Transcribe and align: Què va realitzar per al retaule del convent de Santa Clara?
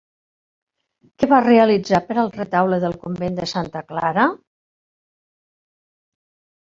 Què 1.23 1.27
va 1.33 1.41
realitzar 1.47 1.99
per 2.07 2.17
al 2.23 2.33
retaule 2.39 2.81
del 2.85 2.97
convent 3.05 3.39
de 3.43 3.47
Santa 3.55 3.85
Clara? 3.93 4.29